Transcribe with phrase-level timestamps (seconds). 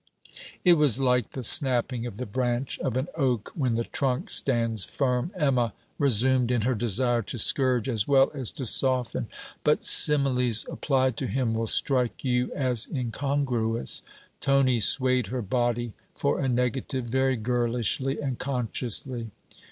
[0.63, 4.83] 'It was like the snapping of the branch of an oak, when the trunk stands
[4.83, 9.27] firm,' Emma resumed, in her desire to scourge as well as to soften.
[9.63, 14.01] 'But similes applied to him will strike you as incongruous.'
[14.39, 19.29] Tony swayed her body, for a negative, very girlishly and consciously.